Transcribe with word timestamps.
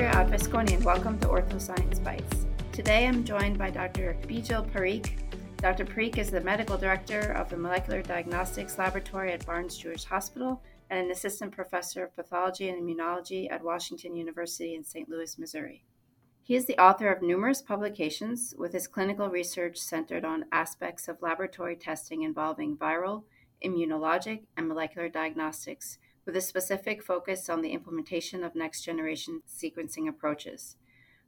Andrea 0.00 0.24
Alfasconi 0.24 0.72
and 0.76 0.82
welcome 0.82 1.18
to 1.18 1.26
OrthoScience 1.26 2.02
Bites. 2.02 2.46
Today 2.72 3.06
I'm 3.06 3.22
joined 3.22 3.58
by 3.58 3.68
Dr. 3.68 4.16
Bijal 4.22 4.66
Parikh. 4.72 5.10
Dr. 5.58 5.84
Parikh 5.84 6.16
is 6.16 6.30
the 6.30 6.40
medical 6.40 6.78
director 6.78 7.32
of 7.32 7.50
the 7.50 7.58
Molecular 7.58 8.00
Diagnostics 8.00 8.78
Laboratory 8.78 9.30
at 9.30 9.44
Barnes 9.44 9.76
Jewish 9.76 10.04
Hospital 10.04 10.62
and 10.88 11.00
an 11.00 11.10
assistant 11.10 11.52
professor 11.52 12.02
of 12.02 12.16
pathology 12.16 12.70
and 12.70 12.82
immunology 12.82 13.52
at 13.52 13.62
Washington 13.62 14.16
University 14.16 14.74
in 14.74 14.82
St. 14.82 15.06
Louis, 15.06 15.38
Missouri. 15.38 15.84
He 16.42 16.56
is 16.56 16.64
the 16.64 16.78
author 16.78 17.12
of 17.12 17.20
numerous 17.20 17.60
publications 17.60 18.54
with 18.56 18.72
his 18.72 18.88
clinical 18.88 19.28
research 19.28 19.76
centered 19.76 20.24
on 20.24 20.46
aspects 20.50 21.08
of 21.08 21.20
laboratory 21.20 21.76
testing 21.76 22.22
involving 22.22 22.74
viral, 22.74 23.24
immunologic, 23.62 24.44
and 24.56 24.66
molecular 24.66 25.10
diagnostics 25.10 25.98
with 26.30 26.36
a 26.36 26.40
specific 26.40 27.02
focus 27.02 27.48
on 27.48 27.60
the 27.60 27.72
implementation 27.72 28.44
of 28.44 28.54
next 28.54 28.82
generation 28.82 29.42
sequencing 29.48 30.08
approaches. 30.08 30.76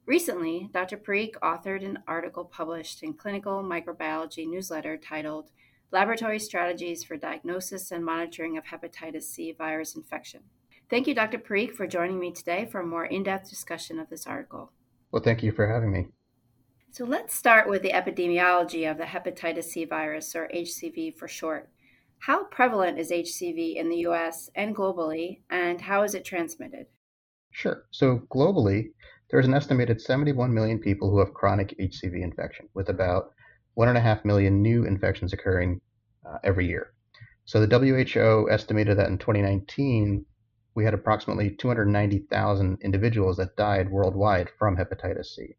Recently, 0.05 0.69
Dr. 0.71 0.95
Parikh 0.95 1.33
authored 1.43 1.83
an 1.83 1.99
article 2.07 2.45
published 2.45 3.03
in 3.03 3.13
Clinical 3.13 3.61
Microbiology 3.61 4.47
newsletter 4.47 4.95
titled 4.95 5.51
Laboratory 5.91 6.39
Strategies 6.39 7.03
for 7.03 7.17
Diagnosis 7.17 7.91
and 7.91 8.05
Monitoring 8.05 8.57
of 8.57 8.63
Hepatitis 8.63 9.23
C 9.23 9.51
Virus 9.51 9.93
Infection. 9.93 10.39
Thank 10.89 11.07
you, 11.07 11.13
Dr. 11.13 11.39
Parikh, 11.39 11.73
for 11.73 11.85
joining 11.85 12.17
me 12.17 12.31
today 12.31 12.65
for 12.71 12.79
a 12.79 12.85
more 12.85 13.03
in 13.03 13.23
depth 13.23 13.49
discussion 13.49 13.99
of 13.99 14.09
this 14.09 14.25
article. 14.25 14.71
Well, 15.11 15.21
thank 15.21 15.43
you 15.43 15.51
for 15.51 15.67
having 15.67 15.91
me. 15.91 16.07
So 16.91 17.03
let's 17.03 17.35
start 17.35 17.67
with 17.67 17.81
the 17.81 17.91
epidemiology 17.91 18.89
of 18.89 18.97
the 18.97 19.03
hepatitis 19.03 19.65
C 19.65 19.83
virus, 19.83 20.33
or 20.33 20.49
HCV 20.55 21.17
for 21.17 21.27
short. 21.27 21.69
How 22.25 22.45
prevalent 22.45 22.97
is 22.97 23.11
HCV 23.11 23.75
in 23.75 23.89
the 23.89 24.07
US 24.07 24.49
and 24.55 24.73
globally, 24.73 25.41
and 25.49 25.81
how 25.81 26.03
is 26.03 26.15
it 26.15 26.23
transmitted? 26.23 26.87
Sure. 27.51 27.83
So, 27.91 28.19
globally, 28.33 28.93
there's 29.29 29.45
an 29.45 29.53
estimated 29.53 29.99
71 29.99 30.53
million 30.53 30.79
people 30.79 31.09
who 31.09 31.19
have 31.19 31.33
chronic 31.33 31.75
HCV 31.77 32.23
infection, 32.23 32.69
with 32.73 32.87
about 32.87 33.33
1.5 33.77 34.23
million 34.23 34.61
new 34.61 34.85
infections 34.85 35.33
occurring 35.33 35.81
uh, 36.25 36.37
every 36.45 36.65
year. 36.65 36.93
So, 37.43 37.59
the 37.59 37.77
WHO 37.77 38.49
estimated 38.49 38.97
that 38.99 39.09
in 39.09 39.17
2019, 39.17 40.25
we 40.75 40.85
had 40.85 40.93
approximately 40.93 41.49
290,000 41.49 42.77
individuals 42.81 43.35
that 43.35 43.57
died 43.57 43.91
worldwide 43.91 44.49
from 44.57 44.77
hepatitis 44.77 45.25
C. 45.25 45.57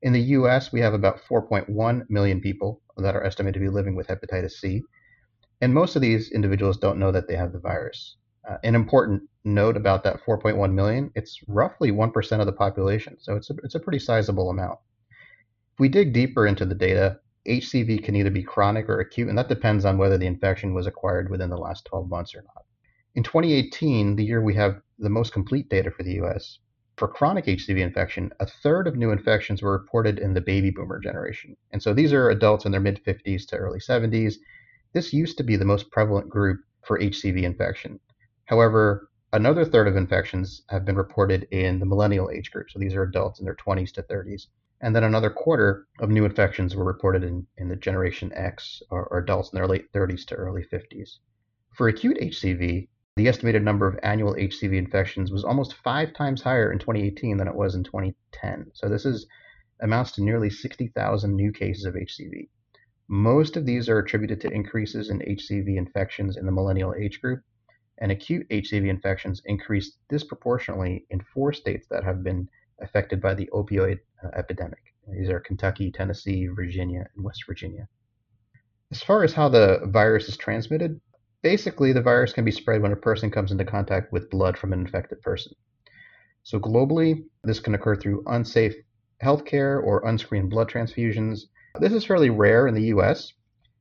In 0.00 0.12
the 0.12 0.22
US, 0.38 0.70
we 0.70 0.78
have 0.78 0.94
about 0.94 1.22
4.1 1.28 2.08
million 2.08 2.40
people 2.40 2.80
that 2.98 3.16
are 3.16 3.24
estimated 3.24 3.54
to 3.54 3.60
be 3.60 3.68
living 3.68 3.96
with 3.96 4.06
hepatitis 4.06 4.52
C, 4.52 4.84
and 5.62 5.72
most 5.72 5.96
of 5.96 6.02
these 6.02 6.30
individuals 6.32 6.76
don't 6.76 6.98
know 6.98 7.12
that 7.12 7.28
they 7.28 7.36
have 7.36 7.52
the 7.52 7.58
virus. 7.58 8.16
Uh, 8.48 8.56
an 8.64 8.74
important 8.74 9.22
note 9.44 9.76
about 9.76 10.02
that 10.04 10.20
4.1 10.26 10.72
million, 10.72 11.10
it's 11.14 11.38
roughly 11.46 11.92
1% 11.92 12.40
of 12.40 12.46
the 12.46 12.52
population, 12.52 13.16
so 13.20 13.36
it's 13.36 13.48
a, 13.48 13.54
it's 13.62 13.76
a 13.76 13.80
pretty 13.80 14.00
sizable 14.00 14.50
amount. 14.50 14.78
If 15.72 15.78
we 15.78 15.88
dig 15.88 16.12
deeper 16.12 16.46
into 16.46 16.66
the 16.66 16.74
data, 16.74 17.20
HCV 17.48 18.04
can 18.04 18.16
either 18.16 18.30
be 18.30 18.42
chronic 18.42 18.88
or 18.88 19.00
acute, 19.00 19.28
and 19.28 19.38
that 19.38 19.48
depends 19.48 19.84
on 19.84 19.98
whether 19.98 20.18
the 20.18 20.26
infection 20.26 20.74
was 20.74 20.86
acquired 20.86 21.30
within 21.30 21.48
the 21.48 21.56
last 21.56 21.84
12 21.86 22.10
months 22.10 22.34
or 22.34 22.42
not. 22.42 22.64
In 23.14 23.22
2018, 23.22 24.16
the 24.16 24.24
year 24.24 24.42
we 24.42 24.54
have 24.56 24.82
the 24.98 25.08
most 25.08 25.32
complete 25.32 25.68
data 25.68 25.90
for 25.90 26.02
the 26.02 26.20
US, 26.22 26.58
for 26.96 27.08
chronic 27.08 27.46
HCV 27.46 27.78
infection, 27.78 28.32
a 28.38 28.46
third 28.46 28.86
of 28.86 28.96
new 28.96 29.12
infections 29.12 29.62
were 29.62 29.72
reported 29.72 30.18
in 30.18 30.34
the 30.34 30.40
baby 30.40 30.70
boomer 30.70 30.98
generation. 30.98 31.56
And 31.70 31.82
so 31.82 31.94
these 31.94 32.12
are 32.12 32.28
adults 32.30 32.64
in 32.64 32.72
their 32.72 32.80
mid 32.80 33.02
50s 33.04 33.46
to 33.48 33.56
early 33.56 33.78
70s, 33.78 34.34
this 34.92 35.12
used 35.12 35.38
to 35.38 35.44
be 35.44 35.56
the 35.56 35.64
most 35.64 35.90
prevalent 35.90 36.28
group 36.28 36.60
for 36.82 36.98
HCV 36.98 37.42
infection. 37.42 37.98
However, 38.46 39.08
another 39.32 39.64
third 39.64 39.88
of 39.88 39.96
infections 39.96 40.62
have 40.68 40.84
been 40.84 40.96
reported 40.96 41.46
in 41.50 41.78
the 41.78 41.86
millennial 41.86 42.30
age 42.30 42.50
group. 42.50 42.70
So 42.70 42.78
these 42.78 42.94
are 42.94 43.02
adults 43.02 43.40
in 43.40 43.44
their 43.44 43.56
20s 43.56 43.92
to 43.94 44.02
30s. 44.02 44.46
And 44.80 44.94
then 44.94 45.04
another 45.04 45.30
quarter 45.30 45.86
of 46.00 46.10
new 46.10 46.24
infections 46.24 46.74
were 46.74 46.84
reported 46.84 47.22
in, 47.22 47.46
in 47.56 47.68
the 47.68 47.76
Generation 47.76 48.32
X 48.34 48.82
or, 48.90 49.06
or 49.06 49.18
adults 49.18 49.52
in 49.52 49.56
their 49.56 49.68
late 49.68 49.92
30s 49.92 50.26
to 50.26 50.34
early 50.34 50.64
50s. 50.64 51.18
For 51.72 51.88
acute 51.88 52.18
HCV, 52.20 52.88
the 53.16 53.28
estimated 53.28 53.62
number 53.62 53.86
of 53.86 53.98
annual 54.02 54.34
HCV 54.34 54.76
infections 54.76 55.30
was 55.30 55.44
almost 55.44 55.74
five 55.74 56.12
times 56.14 56.42
higher 56.42 56.72
in 56.72 56.78
2018 56.78 57.36
than 57.36 57.46
it 57.46 57.54
was 57.54 57.74
in 57.74 57.84
2010. 57.84 58.72
So 58.74 58.88
this 58.88 59.06
is 59.06 59.26
amounts 59.80 60.12
to 60.12 60.22
nearly 60.22 60.50
60,000 60.50 61.34
new 61.34 61.52
cases 61.52 61.84
of 61.84 61.94
HCV. 61.94 62.48
Most 63.12 63.58
of 63.58 63.66
these 63.66 63.90
are 63.90 63.98
attributed 63.98 64.40
to 64.40 64.50
increases 64.50 65.10
in 65.10 65.18
HCV 65.18 65.76
infections 65.76 66.38
in 66.38 66.46
the 66.46 66.50
millennial 66.50 66.94
age 66.94 67.20
group, 67.20 67.42
and 67.98 68.10
acute 68.10 68.48
HCV 68.48 68.88
infections 68.88 69.42
increased 69.44 69.98
disproportionately 70.08 71.04
in 71.10 71.20
four 71.20 71.52
states 71.52 71.86
that 71.90 72.04
have 72.04 72.22
been 72.22 72.48
affected 72.80 73.20
by 73.20 73.34
the 73.34 73.50
opioid 73.52 73.98
uh, 74.24 74.28
epidemic. 74.34 74.94
These 75.06 75.28
are 75.28 75.40
Kentucky, 75.40 75.90
Tennessee, 75.90 76.46
Virginia, 76.46 77.06
and 77.14 77.22
West 77.22 77.44
Virginia. 77.46 77.86
As 78.90 79.02
far 79.02 79.24
as 79.24 79.34
how 79.34 79.50
the 79.50 79.80
virus 79.88 80.30
is 80.30 80.38
transmitted, 80.38 80.98
basically 81.42 81.92
the 81.92 82.00
virus 82.00 82.32
can 82.32 82.46
be 82.46 82.50
spread 82.50 82.80
when 82.80 82.92
a 82.92 82.96
person 82.96 83.30
comes 83.30 83.52
into 83.52 83.66
contact 83.66 84.10
with 84.10 84.30
blood 84.30 84.56
from 84.56 84.72
an 84.72 84.80
infected 84.80 85.20
person. 85.20 85.52
So 86.44 86.58
globally, 86.58 87.26
this 87.44 87.60
can 87.60 87.74
occur 87.74 87.94
through 87.94 88.22
unsafe 88.24 88.74
healthcare 89.22 89.84
or 89.84 90.08
unscreened 90.08 90.48
blood 90.48 90.70
transfusions, 90.70 91.42
this 91.80 91.92
is 91.92 92.04
fairly 92.04 92.30
rare 92.30 92.66
in 92.66 92.74
the 92.74 92.86
US. 92.94 93.32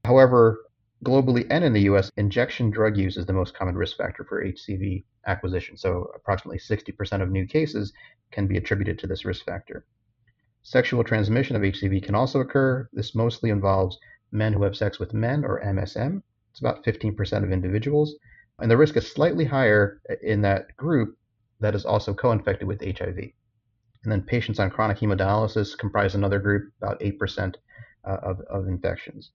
However, 0.06 0.60
globally 1.04 1.46
and 1.50 1.64
in 1.64 1.74
the 1.74 1.82
US, 1.82 2.12
injection 2.18 2.70
drug 2.70 2.98
use 2.98 3.18
is 3.18 3.26
the 3.26 3.34
most 3.34 3.54
common 3.54 3.76
risk 3.76 3.98
factor 3.98 4.24
for 4.24 4.44
HCV 4.44 5.04
acquisition. 5.26 5.78
So, 5.78 6.12
approximately 6.16 6.60
60% 6.60 7.22
of 7.22 7.30
new 7.30 7.46
cases 7.46 7.92
can 8.32 8.48
be 8.48 8.58
attributed 8.58 8.98
to 9.00 9.08
this 9.08 9.26
risk 9.26 9.46
factor. 9.46 9.86
Sexual 10.64 11.04
transmission 11.04 11.56
of 11.56 11.64
HCV 11.64 12.04
can 12.04 12.16
also 12.16 12.40
occur. 12.40 12.88
This 12.94 13.16
mostly 13.16 13.50
involves 13.50 14.00
men 14.32 14.54
who 14.54 14.64
have 14.64 14.78
sex 14.78 15.00
with 15.00 15.14
men 15.14 15.44
or 15.44 15.62
MSM. 15.62 16.22
It's 16.52 16.60
about 16.60 16.84
15% 16.84 17.44
of 17.44 17.52
individuals. 17.52 18.16
And 18.60 18.70
the 18.70 18.78
risk 18.78 18.96
is 18.96 19.12
slightly 19.12 19.46
higher 19.46 20.02
in 20.22 20.42
that 20.42 20.76
group 20.78 21.18
that 21.60 21.76
is 21.76 21.86
also 21.86 22.14
co 22.14 22.32
infected 22.32 22.68
with 22.68 22.82
HIV. 22.82 23.32
And 24.04 24.12
then 24.12 24.22
patients 24.22 24.60
on 24.60 24.72
chronic 24.72 24.98
hemodialysis 24.98 25.78
comprise 25.78 26.16
another 26.16 26.40
group, 26.40 26.72
about 26.82 27.00
8% 27.00 27.56
uh, 28.04 28.18
of, 28.24 28.40
of 28.50 28.68
infections. 28.68 29.32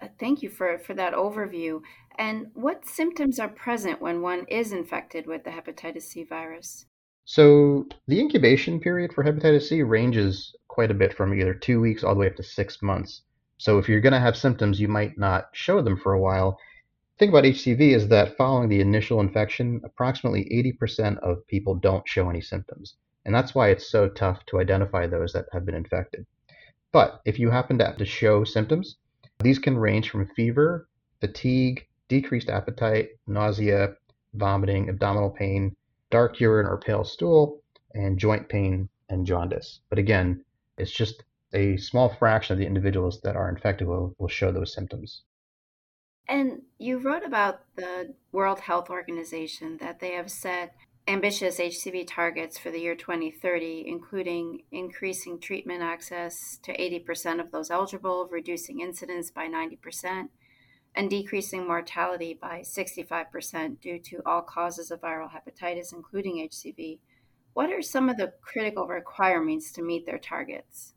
Uh, 0.00 0.08
thank 0.18 0.42
you 0.42 0.50
for, 0.50 0.78
for 0.78 0.94
that 0.94 1.14
overview. 1.14 1.80
And 2.18 2.48
what 2.54 2.86
symptoms 2.86 3.38
are 3.38 3.48
present 3.48 4.00
when 4.00 4.20
one 4.20 4.44
is 4.48 4.72
infected 4.72 5.26
with 5.26 5.44
the 5.44 5.50
hepatitis 5.50 6.02
C 6.02 6.24
virus? 6.24 6.86
So, 7.24 7.86
the 8.08 8.18
incubation 8.18 8.80
period 8.80 9.12
for 9.12 9.22
hepatitis 9.22 9.68
C 9.68 9.82
ranges 9.82 10.54
quite 10.66 10.90
a 10.90 10.94
bit 10.94 11.14
from 11.14 11.32
either 11.32 11.54
two 11.54 11.80
weeks 11.80 12.02
all 12.02 12.14
the 12.14 12.20
way 12.20 12.26
up 12.26 12.36
to 12.36 12.42
six 12.42 12.82
months. 12.82 13.22
So, 13.58 13.78
if 13.78 13.88
you're 13.88 14.00
going 14.00 14.12
to 14.12 14.18
have 14.18 14.36
symptoms, 14.36 14.80
you 14.80 14.88
might 14.88 15.16
not 15.16 15.48
show 15.52 15.82
them 15.82 15.96
for 15.96 16.12
a 16.12 16.20
while. 16.20 16.58
The 17.14 17.18
thing 17.18 17.28
about 17.28 17.44
HCV 17.44 17.94
is 17.94 18.08
that 18.08 18.36
following 18.36 18.68
the 18.68 18.80
initial 18.80 19.20
infection, 19.20 19.80
approximately 19.84 20.44
80% 20.82 21.18
of 21.18 21.46
people 21.46 21.76
don't 21.76 22.08
show 22.08 22.28
any 22.28 22.40
symptoms. 22.40 22.96
And 23.24 23.34
that's 23.34 23.54
why 23.54 23.70
it's 23.70 23.90
so 23.90 24.08
tough 24.08 24.44
to 24.46 24.60
identify 24.60 25.06
those 25.06 25.32
that 25.32 25.46
have 25.52 25.64
been 25.64 25.74
infected. 25.74 26.26
But 26.92 27.20
if 27.24 27.38
you 27.38 27.50
happen 27.50 27.78
to 27.78 28.04
show 28.04 28.44
symptoms, 28.44 28.96
these 29.38 29.58
can 29.58 29.78
range 29.78 30.10
from 30.10 30.26
fever, 30.36 30.88
fatigue, 31.20 31.86
decreased 32.08 32.50
appetite, 32.50 33.10
nausea, 33.26 33.94
vomiting, 34.34 34.88
abdominal 34.88 35.30
pain, 35.30 35.74
dark 36.10 36.40
urine 36.40 36.66
or 36.66 36.78
pale 36.78 37.04
stool, 37.04 37.62
and 37.94 38.18
joint 38.18 38.48
pain 38.48 38.88
and 39.08 39.26
jaundice. 39.26 39.80
But 39.88 39.98
again, 39.98 40.44
it's 40.76 40.92
just 40.92 41.22
a 41.52 41.76
small 41.76 42.14
fraction 42.18 42.54
of 42.54 42.58
the 42.58 42.66
individuals 42.66 43.20
that 43.22 43.36
are 43.36 43.48
infected 43.48 43.86
will, 43.86 44.14
will 44.18 44.28
show 44.28 44.52
those 44.52 44.74
symptoms. 44.74 45.22
And 46.28 46.62
you 46.78 46.98
wrote 46.98 47.24
about 47.24 47.60
the 47.76 48.14
World 48.30 48.60
Health 48.60 48.90
Organization 48.90 49.78
that 49.78 50.00
they 50.00 50.12
have 50.12 50.30
set 50.30 50.74
ambitious 51.08 51.58
HCV 51.58 52.06
targets 52.06 52.58
for 52.58 52.70
the 52.70 52.80
year 52.80 52.94
2030, 52.94 53.84
including 53.86 54.62
increasing 54.70 55.38
treatment 55.38 55.82
access 55.82 56.58
to 56.62 56.76
80% 56.76 57.40
of 57.40 57.50
those 57.50 57.70
eligible, 57.70 58.28
reducing 58.30 58.80
incidence 58.80 59.30
by 59.30 59.48
90%, 59.48 60.28
and 60.94 61.10
decreasing 61.10 61.66
mortality 61.66 62.38
by 62.40 62.60
65% 62.60 63.80
due 63.80 63.98
to 63.98 64.20
all 64.26 64.42
causes 64.42 64.90
of 64.90 65.00
viral 65.00 65.30
hepatitis, 65.30 65.92
including 65.92 66.48
HCV. 66.48 66.98
What 67.54 67.70
are 67.70 67.82
some 67.82 68.08
of 68.08 68.16
the 68.16 68.32
critical 68.40 68.86
requirements 68.86 69.72
to 69.72 69.82
meet 69.82 70.06
their 70.06 70.18
targets? 70.18 70.94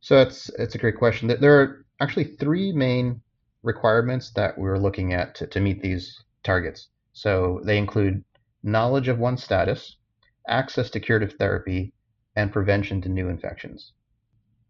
So 0.00 0.16
that's 0.16 0.50
it's 0.58 0.74
a 0.74 0.78
great 0.78 0.96
question. 0.96 1.28
There 1.28 1.60
are 1.60 1.84
actually 2.00 2.36
three 2.36 2.72
main 2.72 3.20
requirements 3.62 4.32
that 4.32 4.56
we're 4.56 4.78
looking 4.78 5.12
at 5.12 5.34
to, 5.36 5.46
to 5.46 5.60
meet 5.60 5.82
these 5.82 6.22
targets. 6.42 6.88
So 7.12 7.60
they 7.64 7.76
include 7.76 8.24
knowledge 8.62 9.08
of 9.08 9.18
one's 9.18 9.42
status, 9.42 9.96
access 10.48 10.90
to 10.90 11.00
curative 11.00 11.34
therapy, 11.38 11.92
and 12.36 12.52
prevention 12.52 13.00
to 13.02 13.08
new 13.08 13.28
infections. 13.28 13.92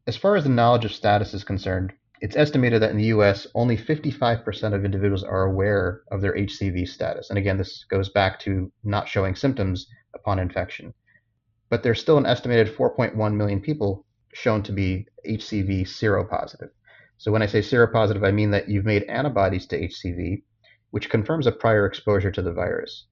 As 0.07 0.17
far 0.17 0.37
as 0.37 0.45
the 0.45 0.51
knowledge 0.51 0.85
of 0.85 0.93
status 0.93 1.35
is 1.35 1.45
concerned, 1.45 1.93
it's 2.21 2.37
estimated 2.37 2.83
that 2.83 2.91
in 2.91 2.97
the 2.99 3.13
US, 3.17 3.47
only 3.55 3.77
55% 3.77 4.75
of 4.75 4.85
individuals 4.85 5.25
are 5.25 5.45
aware 5.45 6.03
of 6.11 6.21
their 6.21 6.35
HCV 6.35 6.87
status. 6.87 7.31
And 7.31 7.39
again, 7.39 7.57
this 7.57 7.85
goes 7.85 8.11
back 8.11 8.39
to 8.41 8.71
not 8.85 9.09
showing 9.09 9.35
symptoms 9.35 9.87
upon 10.15 10.39
infection. 10.39 10.93
but 11.71 11.83
there's 11.83 12.01
still 12.01 12.19
an 12.19 12.27
estimated 12.27 12.77
4.1 12.77 13.35
million 13.35 13.61
people 13.61 14.05
shown 14.35 14.63
to 14.65 14.73
be 14.73 15.07
HCV 15.27 15.83
seropositive. 15.83 16.71
So 17.17 17.33
when 17.33 17.43
I 17.43 17.47
say 17.47 17.61
seropositive, 17.61 18.27
I 18.27 18.33
mean 18.33 18.51
that 18.51 18.69
you've 18.69 18.85
made 18.85 19.05
antibodies 19.05 19.67
to 19.69 19.81
HCV, 19.81 20.43
which 20.91 21.11
confirms 21.11 21.47
a 21.47 21.53
prior 21.53 21.87
exposure 21.87 22.33
to 22.33 22.43
the 22.43 22.53
virus. 22.53 23.07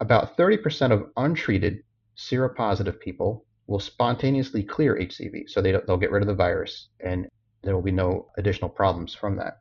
About 0.00 0.36
30% 0.36 0.92
of 0.92 1.10
untreated 1.16 1.82
seropositive 2.16 3.00
people 3.00 3.44
will 3.66 3.80
spontaneously 3.80 4.62
clear 4.62 4.96
HCV, 4.96 5.48
so 5.48 5.60
they 5.60 5.72
they'll 5.72 5.96
get 5.96 6.10
rid 6.10 6.22
of 6.22 6.28
the 6.28 6.34
virus, 6.34 6.88
and 7.00 7.28
there 7.62 7.74
will 7.74 7.82
be 7.82 7.92
no 7.92 8.28
additional 8.38 8.70
problems 8.70 9.14
from 9.14 9.36
that. 9.36 9.60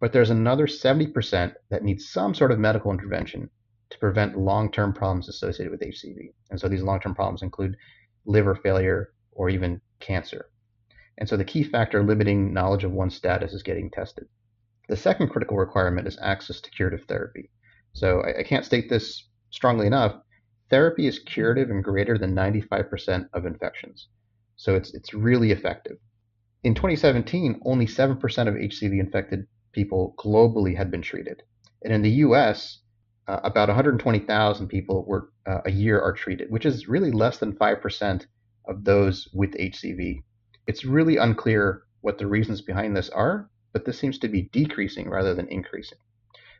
But 0.00 0.12
there's 0.12 0.30
another 0.30 0.66
70% 0.66 1.54
that 1.70 1.82
needs 1.82 2.08
some 2.08 2.34
sort 2.34 2.52
of 2.52 2.58
medical 2.58 2.90
intervention 2.90 3.50
to 3.90 3.98
prevent 3.98 4.38
long-term 4.38 4.92
problems 4.92 5.28
associated 5.28 5.70
with 5.70 5.80
HCV. 5.80 6.32
And 6.50 6.60
so 6.60 6.68
these 6.68 6.82
long-term 6.82 7.14
problems 7.14 7.42
include 7.42 7.76
liver 8.24 8.54
failure 8.54 9.12
or 9.32 9.48
even 9.50 9.80
cancer. 10.00 10.46
And 11.18 11.28
so 11.28 11.36
the 11.36 11.44
key 11.44 11.62
factor 11.62 12.02
limiting 12.02 12.52
knowledge 12.52 12.84
of 12.84 12.92
one's 12.92 13.14
status 13.14 13.52
is 13.52 13.62
getting 13.62 13.90
tested. 13.90 14.26
The 14.88 14.96
second 14.96 15.28
critical 15.28 15.56
requirement 15.56 16.08
is 16.08 16.18
access 16.20 16.60
to 16.60 16.70
curative 16.70 17.06
therapy. 17.06 17.50
So 17.92 18.20
I, 18.20 18.40
I 18.40 18.42
can't 18.42 18.64
state 18.64 18.88
this 18.88 19.28
strongly 19.54 19.86
enough. 19.86 20.16
Therapy 20.68 21.06
is 21.06 21.20
curative 21.20 21.70
in 21.70 21.80
greater 21.80 22.18
than 22.18 22.34
95% 22.34 23.28
of 23.32 23.46
infections. 23.46 24.08
So 24.56 24.74
it's, 24.74 24.92
it's 24.94 25.14
really 25.14 25.52
effective. 25.52 25.98
In 26.64 26.74
2017, 26.74 27.60
only 27.64 27.86
7% 27.86 28.14
of 28.48 28.54
HCV 28.54 28.98
infected 28.98 29.46
people 29.72 30.14
globally 30.18 30.76
had 30.76 30.90
been 30.90 31.02
treated. 31.02 31.42
And 31.84 31.92
in 31.92 32.02
the 32.02 32.24
US, 32.26 32.80
uh, 33.28 33.40
about 33.44 33.68
120,000 33.68 34.66
people 34.68 35.04
were 35.06 35.30
uh, 35.46 35.60
a 35.66 35.70
year 35.70 36.00
are 36.00 36.12
treated, 36.12 36.50
which 36.50 36.66
is 36.66 36.88
really 36.88 37.12
less 37.12 37.38
than 37.38 37.52
5% 37.52 38.26
of 38.66 38.84
those 38.84 39.28
with 39.32 39.52
HCV. 39.52 40.22
It's 40.66 40.84
really 40.84 41.16
unclear 41.16 41.82
what 42.00 42.18
the 42.18 42.26
reasons 42.26 42.60
behind 42.60 42.96
this 42.96 43.10
are, 43.10 43.50
but 43.72 43.84
this 43.84 43.98
seems 43.98 44.18
to 44.18 44.28
be 44.28 44.48
decreasing 44.52 45.08
rather 45.08 45.34
than 45.34 45.46
increasing. 45.48 45.98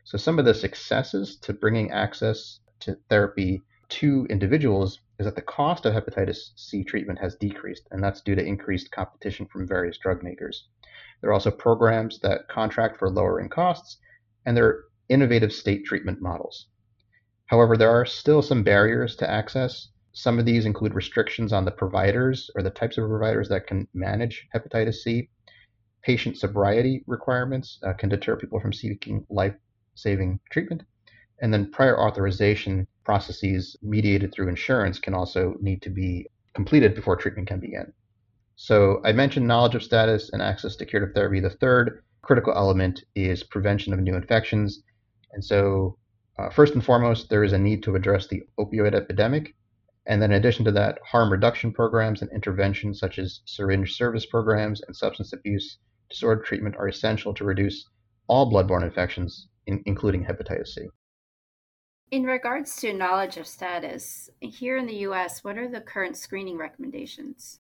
So 0.05 0.17
some 0.17 0.39
of 0.39 0.45
the 0.45 0.53
successes 0.53 1.37
to 1.41 1.51
bringing 1.53 1.91
access 1.91 2.59
to 2.81 2.97
therapy 3.09 3.61
to 3.87 4.25
individuals 4.29 4.99
is 5.19 5.25
that 5.25 5.35
the 5.35 5.41
cost 5.41 5.85
of 5.85 5.93
hepatitis 5.93 6.51
C 6.55 6.83
treatment 6.83 7.19
has 7.19 7.35
decreased, 7.35 7.87
and 7.91 8.03
that's 8.03 8.21
due 8.21 8.35
to 8.35 8.45
increased 8.45 8.91
competition 8.91 9.45
from 9.45 9.67
various 9.67 9.97
drug 9.97 10.23
makers. 10.23 10.67
There 11.21 11.29
are 11.29 11.33
also 11.33 11.51
programs 11.51 12.19
that 12.19 12.47
contract 12.47 12.97
for 12.97 13.09
lowering 13.09 13.49
costs, 13.49 13.97
and 14.45 14.55
there 14.57 14.65
are 14.65 14.83
innovative 15.09 15.53
state 15.53 15.85
treatment 15.85 16.21
models. 16.21 16.67
However, 17.47 17.77
there 17.77 17.91
are 17.91 18.05
still 18.05 18.41
some 18.41 18.63
barriers 18.63 19.15
to 19.17 19.29
access. 19.29 19.89
Some 20.13 20.39
of 20.39 20.45
these 20.45 20.65
include 20.65 20.95
restrictions 20.95 21.53
on 21.53 21.65
the 21.65 21.71
providers 21.71 22.49
or 22.55 22.63
the 22.63 22.69
types 22.71 22.97
of 22.97 23.07
providers 23.07 23.49
that 23.49 23.67
can 23.67 23.87
manage 23.93 24.47
hepatitis 24.53 24.95
C. 24.95 25.29
Patient 26.01 26.37
sobriety 26.37 27.03
requirements 27.07 27.79
uh, 27.83 27.93
can 27.93 28.09
deter 28.09 28.35
people 28.35 28.59
from 28.59 28.73
seeking 28.73 29.25
life 29.29 29.55
saving 29.93 30.39
treatment. 30.51 30.83
And 31.41 31.53
then 31.53 31.71
prior 31.71 31.99
authorization 31.99 32.87
processes 33.03 33.75
mediated 33.81 34.33
through 34.33 34.49
insurance 34.49 34.99
can 34.99 35.13
also 35.13 35.55
need 35.61 35.81
to 35.83 35.89
be 35.89 36.27
completed 36.53 36.95
before 36.95 37.15
treatment 37.15 37.47
can 37.47 37.59
begin. 37.59 37.91
So 38.55 39.01
I 39.03 39.11
mentioned 39.11 39.47
knowledge 39.47 39.75
of 39.75 39.83
status 39.83 40.29
and 40.31 40.41
access 40.41 40.77
to 40.77 40.85
curative 40.85 41.13
therapy. 41.13 41.41
The 41.41 41.49
third 41.49 42.03
critical 42.21 42.53
element 42.53 43.03
is 43.13 43.43
prevention 43.43 43.93
of 43.93 43.99
new 43.99 44.15
infections. 44.15 44.81
And 45.33 45.43
so, 45.43 45.97
uh, 46.39 46.49
first 46.49 46.73
and 46.73 46.83
foremost, 46.83 47.29
there 47.29 47.43
is 47.43 47.53
a 47.53 47.59
need 47.59 47.83
to 47.83 47.95
address 47.95 48.27
the 48.27 48.43
opioid 48.57 48.95
epidemic. 48.95 49.55
And 50.07 50.21
then, 50.21 50.31
in 50.31 50.37
addition 50.37 50.63
to 50.65 50.71
that, 50.71 50.99
harm 51.05 51.31
reduction 51.31 51.73
programs 51.73 52.21
and 52.21 52.31
interventions 52.31 52.99
such 52.99 53.19
as 53.19 53.41
syringe 53.45 53.95
service 53.95 54.25
programs 54.25 54.81
and 54.81 54.95
substance 54.95 55.33
abuse 55.33 55.77
disorder 56.09 56.41
treatment 56.41 56.75
are 56.77 56.87
essential 56.87 57.33
to 57.33 57.43
reduce 57.43 57.89
all 58.27 58.51
bloodborne 58.51 58.83
infections, 58.83 59.47
in, 59.67 59.81
including 59.85 60.23
hepatitis 60.23 60.67
C. 60.69 60.87
In 62.11 62.23
regards 62.23 62.75
to 62.77 62.93
knowledge 62.93 63.37
of 63.37 63.47
status, 63.47 64.29
here 64.39 64.77
in 64.77 64.85
the 64.85 64.97
US, 65.07 65.43
what 65.43 65.57
are 65.57 65.67
the 65.67 65.81
current 65.81 66.15
screening 66.15 66.55
recommendations? 66.55 67.59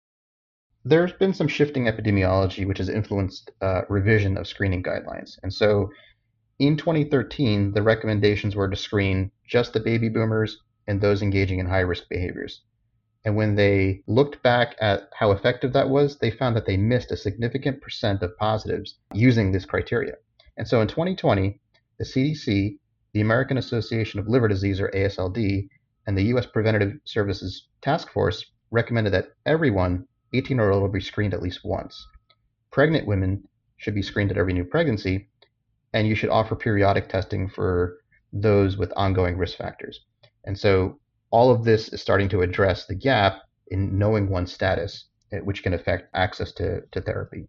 There's 0.85 1.11
been 1.13 1.33
some 1.33 1.47
shifting 1.47 1.85
epidemiology 1.85 2.65
which 2.67 2.77
has 2.77 2.87
influenced 2.87 3.49
uh, 3.61 3.81
revision 3.89 4.37
of 4.37 4.47
screening 4.47 4.83
guidelines. 4.83 5.39
And 5.41 5.51
so 5.51 5.89
in 6.59 6.77
2013, 6.77 7.73
the 7.73 7.81
recommendations 7.81 8.55
were 8.55 8.69
to 8.69 8.75
screen 8.75 9.31
just 9.47 9.73
the 9.73 9.79
baby 9.79 10.07
boomers 10.07 10.61
and 10.87 11.01
those 11.01 11.23
engaging 11.23 11.59
in 11.59 11.65
high 11.65 11.81
risk 11.81 12.07
behaviors. 12.07 12.61
And 13.25 13.35
when 13.35 13.55
they 13.55 14.03
looked 14.07 14.41
back 14.43 14.75
at 14.79 15.09
how 15.13 15.31
effective 15.31 15.73
that 15.73 15.89
was, 15.89 16.19
they 16.19 16.31
found 16.31 16.55
that 16.55 16.67
they 16.67 16.77
missed 16.77 17.11
a 17.11 17.17
significant 17.17 17.81
percent 17.81 18.21
of 18.21 18.37
positives 18.37 18.99
using 19.13 19.51
this 19.51 19.65
criteria. 19.65 20.13
And 20.55 20.67
so 20.67 20.79
in 20.79 20.87
2020, 20.87 21.59
the 21.97 22.05
CDC, 22.05 22.77
the 23.13 23.21
American 23.21 23.57
Association 23.57 24.19
of 24.19 24.27
Liver 24.27 24.47
Disease, 24.47 24.79
or 24.79 24.89
ASLD, 24.89 25.67
and 26.05 26.17
the 26.17 26.23
U.S. 26.23 26.45
Preventative 26.45 26.93
Services 27.05 27.67
Task 27.81 28.09
Force 28.09 28.45
recommended 28.71 29.13
that 29.13 29.29
everyone 29.45 30.05
18 30.33 30.59
or 30.59 30.71
older 30.71 30.87
be 30.87 30.99
screened 30.99 31.33
at 31.33 31.41
least 31.41 31.63
once. 31.63 32.05
Pregnant 32.71 33.07
women 33.07 33.43
should 33.77 33.95
be 33.95 34.01
screened 34.01 34.31
at 34.31 34.37
every 34.37 34.53
new 34.53 34.65
pregnancy, 34.65 35.29
and 35.93 36.07
you 36.07 36.15
should 36.15 36.29
offer 36.29 36.55
periodic 36.55 37.09
testing 37.09 37.49
for 37.49 37.97
those 38.33 38.77
with 38.77 38.91
ongoing 38.95 39.37
risk 39.37 39.57
factors. 39.57 40.01
And 40.45 40.57
so 40.57 40.99
all 41.31 41.51
of 41.51 41.63
this 41.63 41.89
is 41.89 42.01
starting 42.01 42.29
to 42.29 42.41
address 42.41 42.85
the 42.85 42.95
gap 42.95 43.41
in 43.69 43.97
knowing 43.97 44.29
one's 44.29 44.53
status, 44.53 45.05
eh, 45.31 45.39
which 45.39 45.63
can 45.63 45.73
affect 45.73 46.09
access 46.13 46.51
to, 46.53 46.81
to 46.91 47.01
therapy. 47.01 47.47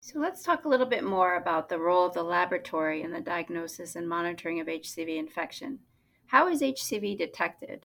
So 0.00 0.20
let's 0.20 0.42
talk 0.42 0.64
a 0.64 0.68
little 0.68 0.86
bit 0.86 1.04
more 1.04 1.36
about 1.36 1.68
the 1.68 1.78
role 1.78 2.06
of 2.06 2.14
the 2.14 2.22
laboratory 2.22 3.02
in 3.02 3.10
the 3.10 3.20
diagnosis 3.20 3.96
and 3.96 4.08
monitoring 4.08 4.60
of 4.60 4.66
HCV 4.66 5.18
infection. 5.18 5.80
How 6.26 6.48
is 6.48 6.62
HCV 6.62 7.18
detected? 7.18 7.84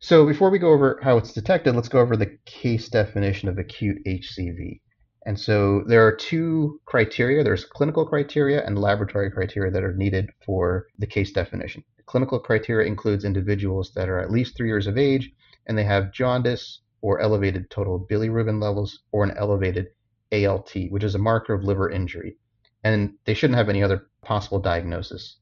So 0.00 0.26
before 0.26 0.50
we 0.50 0.58
go 0.58 0.72
over 0.72 1.00
how 1.02 1.16
it's 1.16 1.32
detected, 1.32 1.74
let's 1.74 1.88
go 1.88 2.00
over 2.00 2.16
the 2.16 2.38
case 2.44 2.88
definition 2.88 3.48
of 3.48 3.58
acute 3.58 4.04
HCV. 4.04 4.80
And 5.24 5.40
so 5.40 5.82
there 5.86 6.06
are 6.06 6.14
two 6.14 6.80
criteria. 6.84 7.42
There's 7.42 7.64
clinical 7.64 8.06
criteria 8.06 8.64
and 8.64 8.78
laboratory 8.78 9.30
criteria 9.30 9.72
that 9.72 9.82
are 9.82 9.94
needed 9.94 10.30
for 10.44 10.88
the 10.98 11.06
case 11.06 11.32
definition. 11.32 11.82
Clinical 12.04 12.38
criteria 12.38 12.86
includes 12.86 13.24
individuals 13.24 13.92
that 13.94 14.10
are 14.10 14.20
at 14.20 14.30
least 14.30 14.56
three 14.56 14.68
years 14.68 14.86
of 14.86 14.98
age 14.98 15.32
and 15.66 15.78
they 15.78 15.84
have 15.84 16.12
jaundice 16.12 16.82
or 17.00 17.20
elevated 17.20 17.70
total 17.70 18.06
bilirubin 18.10 18.60
levels 18.60 19.00
or 19.10 19.24
an 19.24 19.32
elevated 19.38 19.86
ALT, 20.34 20.72
which 20.90 21.04
is 21.04 21.14
a 21.14 21.18
marker 21.18 21.54
of 21.54 21.64
liver 21.64 21.90
injury. 21.90 22.36
And 22.82 23.14
they 23.24 23.34
shouldn't 23.34 23.58
have 23.58 23.68
any 23.68 23.82
other 23.82 24.08
possible 24.22 24.58
diagnosis. 24.58 25.36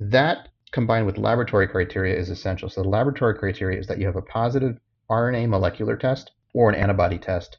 That 0.00 0.48
combined 0.72 1.06
with 1.06 1.18
laboratory 1.18 1.68
criteria 1.68 2.16
is 2.18 2.30
essential. 2.30 2.68
So 2.68 2.82
the 2.82 2.88
laboratory 2.88 3.38
criteria 3.38 3.78
is 3.78 3.86
that 3.86 3.98
you 3.98 4.06
have 4.06 4.16
a 4.16 4.22
positive 4.22 4.78
RNA 5.10 5.48
molecular 5.48 5.96
test 5.96 6.32
or 6.54 6.68
an 6.68 6.74
antibody 6.74 7.18
test 7.18 7.58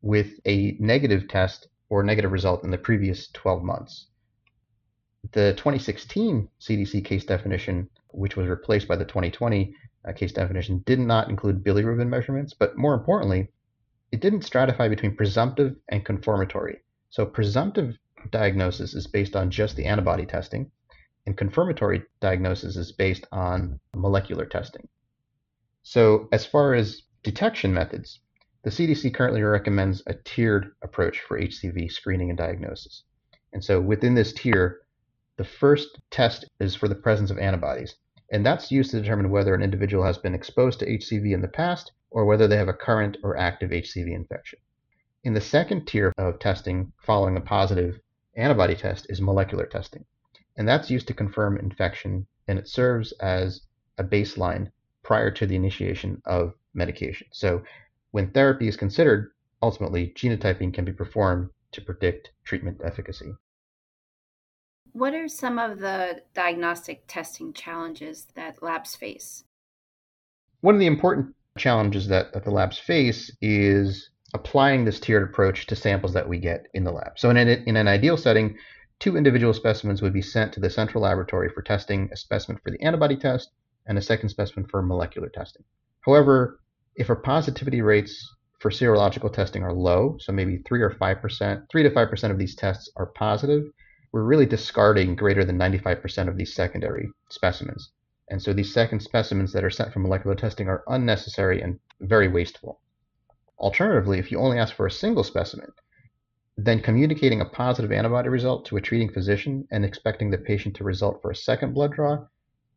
with 0.00 0.40
a 0.46 0.76
negative 0.80 1.28
test 1.28 1.68
or 1.88 2.02
negative 2.02 2.32
result 2.32 2.64
in 2.64 2.70
the 2.70 2.78
previous 2.78 3.28
12 3.32 3.62
months. 3.62 4.06
The 5.32 5.52
2016 5.56 6.48
CDC 6.60 7.04
case 7.04 7.24
definition, 7.24 7.88
which 8.08 8.36
was 8.36 8.48
replaced 8.48 8.88
by 8.88 8.96
the 8.96 9.04
2020 9.04 9.74
uh, 10.08 10.12
case 10.12 10.32
definition, 10.32 10.82
did 10.86 10.98
not 10.98 11.28
include 11.28 11.62
bilirubin 11.62 12.08
measurements, 12.08 12.54
but 12.54 12.76
more 12.76 12.94
importantly, 12.94 13.48
it 14.12 14.20
didn't 14.20 14.48
stratify 14.48 14.88
between 14.88 15.16
presumptive 15.16 15.74
and 15.88 16.04
confirmatory. 16.04 16.80
So, 17.10 17.26
presumptive 17.26 17.96
diagnosis 18.30 18.94
is 18.94 19.06
based 19.06 19.34
on 19.34 19.50
just 19.50 19.74
the 19.74 19.86
antibody 19.86 20.26
testing, 20.26 20.70
and 21.26 21.36
confirmatory 21.36 22.02
diagnosis 22.20 22.76
is 22.76 22.92
based 22.92 23.26
on 23.32 23.80
molecular 23.96 24.46
testing. 24.46 24.86
So, 25.82 26.28
as 26.30 26.46
far 26.46 26.74
as 26.74 27.02
detection 27.22 27.72
methods, 27.72 28.20
the 28.62 28.70
CDC 28.70 29.12
currently 29.12 29.42
recommends 29.42 30.02
a 30.06 30.14
tiered 30.14 30.72
approach 30.82 31.20
for 31.20 31.40
HCV 31.40 31.90
screening 31.90 32.28
and 32.30 32.38
diagnosis. 32.38 33.02
And 33.52 33.64
so 33.64 33.80
within 33.80 34.14
this 34.14 34.32
tier, 34.32 34.82
the 35.36 35.44
first 35.44 36.00
test 36.10 36.44
is 36.60 36.76
for 36.76 36.86
the 36.86 36.94
presence 36.94 37.30
of 37.30 37.38
antibodies, 37.38 37.96
and 38.30 38.46
that's 38.46 38.70
used 38.70 38.92
to 38.92 39.00
determine 39.00 39.30
whether 39.30 39.54
an 39.54 39.62
individual 39.62 40.04
has 40.04 40.16
been 40.16 40.34
exposed 40.34 40.78
to 40.78 40.86
HCV 40.86 41.32
in 41.32 41.40
the 41.40 41.48
past 41.48 41.92
or 42.12 42.24
whether 42.24 42.46
they 42.46 42.56
have 42.56 42.68
a 42.68 42.72
current 42.72 43.16
or 43.22 43.36
active 43.36 43.70
HCV 43.70 44.14
infection. 44.14 44.58
In 45.24 45.34
the 45.34 45.40
second 45.40 45.86
tier 45.86 46.12
of 46.18 46.38
testing 46.38 46.92
following 46.98 47.36
a 47.36 47.40
positive 47.40 47.98
antibody 48.36 48.74
test 48.74 49.06
is 49.08 49.20
molecular 49.20 49.66
testing, 49.66 50.04
and 50.56 50.68
that's 50.68 50.90
used 50.90 51.08
to 51.08 51.14
confirm 51.14 51.58
infection 51.58 52.26
and 52.48 52.58
it 52.58 52.68
serves 52.68 53.12
as 53.20 53.62
a 53.98 54.04
baseline 54.04 54.70
prior 55.02 55.30
to 55.30 55.46
the 55.46 55.56
initiation 55.56 56.20
of 56.24 56.54
medication. 56.74 57.26
So 57.32 57.62
when 58.10 58.30
therapy 58.30 58.68
is 58.68 58.76
considered, 58.76 59.32
ultimately, 59.62 60.12
genotyping 60.16 60.74
can 60.74 60.84
be 60.84 60.92
performed 60.92 61.50
to 61.72 61.80
predict 61.80 62.30
treatment 62.44 62.80
efficacy. 62.84 63.32
What 64.92 65.14
are 65.14 65.28
some 65.28 65.58
of 65.58 65.78
the 65.78 66.22
diagnostic 66.34 67.04
testing 67.06 67.52
challenges 67.54 68.26
that 68.34 68.62
labs 68.62 68.94
face? 68.94 69.44
One 70.60 70.74
of 70.74 70.80
the 70.80 70.86
important 70.86 71.34
challenges 71.58 72.08
that, 72.08 72.32
that 72.32 72.44
the 72.44 72.50
labs 72.50 72.78
face 72.78 73.30
is 73.40 74.10
applying 74.34 74.84
this 74.84 75.00
tiered 75.00 75.22
approach 75.22 75.66
to 75.66 75.76
samples 75.76 76.14
that 76.14 76.28
we 76.28 76.38
get 76.38 76.66
in 76.74 76.84
the 76.84 76.92
lab. 76.92 77.18
So 77.18 77.28
in 77.30 77.36
an, 77.36 77.48
in 77.66 77.76
an 77.76 77.88
ideal 77.88 78.16
setting, 78.16 78.56
two 78.98 79.16
individual 79.16 79.52
specimens 79.52 80.00
would 80.00 80.12
be 80.12 80.22
sent 80.22 80.52
to 80.54 80.60
the 80.60 80.70
central 80.70 81.02
laboratory 81.02 81.50
for 81.50 81.62
testing 81.62 82.08
a 82.12 82.16
specimen 82.16 82.60
for 82.64 82.70
the 82.70 82.80
antibody 82.80 83.16
test 83.16 83.50
and 83.86 83.98
a 83.98 84.02
second 84.02 84.30
specimen 84.30 84.66
for 84.68 84.82
molecular 84.82 85.28
testing. 85.28 85.64
However, 86.00 86.60
if 86.96 87.10
our 87.10 87.16
positivity 87.16 87.82
rates 87.82 88.34
for 88.60 88.70
serological 88.70 89.32
testing 89.32 89.62
are 89.62 89.72
low, 89.72 90.16
so 90.20 90.32
maybe 90.32 90.62
3 90.66 90.82
or 90.82 90.90
5%, 90.90 91.62
3 91.70 91.82
to 91.82 91.90
5% 91.90 92.30
of 92.30 92.38
these 92.38 92.54
tests 92.54 92.90
are 92.96 93.06
positive, 93.06 93.64
we're 94.12 94.22
really 94.22 94.46
discarding 94.46 95.16
greater 95.16 95.44
than 95.44 95.58
95% 95.58 96.28
of 96.28 96.36
these 96.36 96.54
secondary 96.54 97.08
specimens. 97.30 97.90
And 98.32 98.42
so 98.42 98.54
these 98.54 98.72
second 98.72 99.00
specimens 99.00 99.52
that 99.52 99.62
are 99.62 99.68
sent 99.68 99.92
for 99.92 99.98
molecular 99.98 100.34
testing 100.34 100.66
are 100.66 100.84
unnecessary 100.88 101.60
and 101.60 101.78
very 102.00 102.28
wasteful. 102.28 102.80
Alternatively, 103.58 104.18
if 104.18 104.32
you 104.32 104.38
only 104.38 104.58
ask 104.58 104.74
for 104.74 104.86
a 104.86 104.90
single 104.90 105.22
specimen, 105.22 105.70
then 106.56 106.80
communicating 106.80 107.42
a 107.42 107.44
positive 107.44 107.92
antibody 107.92 108.30
result 108.30 108.64
to 108.64 108.78
a 108.78 108.80
treating 108.80 109.12
physician 109.12 109.68
and 109.70 109.84
expecting 109.84 110.30
the 110.30 110.38
patient 110.38 110.74
to 110.76 110.82
result 110.82 111.20
for 111.20 111.30
a 111.30 111.36
second 111.36 111.74
blood 111.74 111.92
draw 111.92 112.26